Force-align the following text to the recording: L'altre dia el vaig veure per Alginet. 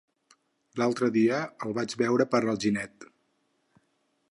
L'altre 0.81 1.09
dia 1.17 1.41
el 1.67 1.77
vaig 1.79 1.95
veure 2.01 2.27
per 2.33 2.41
Alginet. 2.55 3.09